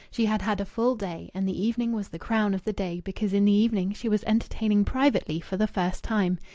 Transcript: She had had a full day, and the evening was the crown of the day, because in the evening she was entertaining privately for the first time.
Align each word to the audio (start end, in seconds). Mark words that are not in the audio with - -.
She 0.09 0.25
had 0.25 0.41
had 0.41 0.59
a 0.59 0.65
full 0.65 0.95
day, 0.95 1.29
and 1.35 1.47
the 1.47 1.63
evening 1.63 1.91
was 1.93 2.07
the 2.09 2.17
crown 2.17 2.55
of 2.55 2.63
the 2.63 2.73
day, 2.73 3.01
because 3.05 3.33
in 3.33 3.45
the 3.45 3.51
evening 3.51 3.93
she 3.93 4.09
was 4.09 4.23
entertaining 4.23 4.83
privately 4.83 5.39
for 5.39 5.57
the 5.57 5.67
first 5.67 6.03
time. 6.03 6.39